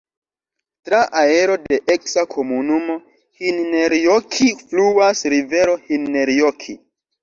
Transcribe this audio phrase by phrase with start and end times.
[0.87, 2.97] Tra areo de eksa komunumo
[3.45, 6.81] Hinnerjoki fluas rivero Hinnerjoki.